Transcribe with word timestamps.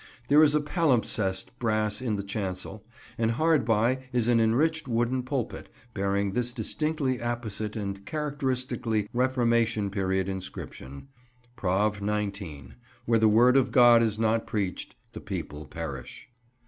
There 0.29 0.41
is 0.41 0.55
a 0.55 0.61
palimpsest 0.61 1.51
brass 1.59 2.01
in 2.01 2.15
the 2.15 2.23
chancel, 2.23 2.83
and 3.19 3.29
hard 3.29 3.63
by 3.65 4.05
is 4.11 4.27
an 4.27 4.39
enriched 4.39 4.87
wooden 4.87 5.21
pulpit, 5.21 5.69
bearing 5.93 6.31
this 6.31 6.53
distinctly 6.53 7.19
apposite 7.19 7.75
and 7.75 8.03
characteristically 8.03 9.07
Reformation 9.13 9.91
period 9.91 10.27
inscription: 10.27 11.09
"Prov. 11.55 12.01
19. 12.01 12.73
Wher 13.05 13.19
the 13.19 13.27
word 13.27 13.55
of 13.55 13.71
God 13.71 14.01
is 14.01 14.17
not 14.17 14.47
preached, 14.47 14.95
the 15.11 15.21
people 15.21 15.67
perish." 15.67 16.27